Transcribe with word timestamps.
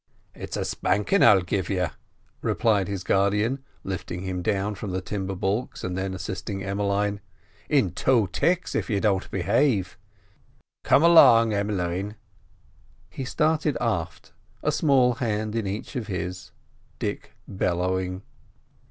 "It's 0.33 0.57
a 0.57 0.65
spankin' 0.65 1.21
I'll 1.21 1.43
give 1.43 1.69
you," 1.69 1.89
replied 2.41 2.87
his 2.87 3.03
guardian, 3.03 3.63
lifting 3.83 4.23
him 4.23 4.41
down 4.41 4.73
from 4.73 4.89
the 4.89 4.99
timber 4.99 5.35
baulks, 5.35 5.83
and 5.83 5.95
then 5.95 6.15
assisting 6.15 6.63
Emmeline, 6.63 7.21
"in 7.69 7.91
two 7.91 8.27
ticks 8.31 8.73
if 8.73 8.89
you 8.89 8.99
don't 8.99 9.29
behave. 9.29 9.99
Come 10.83 11.03
along, 11.03 11.53
Em'line." 11.53 12.15
He 13.11 13.23
started 13.25 13.77
aft, 13.79 14.33
a 14.63 14.71
small 14.71 15.13
hand 15.13 15.53
in 15.55 15.67
each 15.67 15.95
of 15.95 16.07
his, 16.07 16.51
Dick 16.97 17.33
bellowing. 17.47 18.23